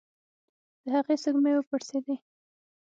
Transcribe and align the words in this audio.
د 0.83 0.85
هغې 0.95 1.15
سږمې 1.23 1.51
وپړسېدلې. 1.55 2.15